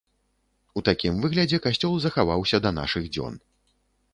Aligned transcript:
У 0.79 0.81
такім 0.87 1.19
выглядзе 1.25 1.59
касцёл 1.65 1.93
захаваўся 2.07 2.57
да 2.67 2.73
нашых 2.79 3.03
дзён. 3.13 3.33